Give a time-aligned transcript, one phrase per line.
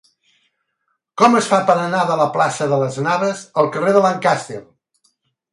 [1.21, 4.63] Com es fa per anar de la plaça de Las Navas al carrer de Lancaster?